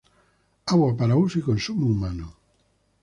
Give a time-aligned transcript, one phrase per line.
[0.73, 2.27] Agua para uso y consumo humano.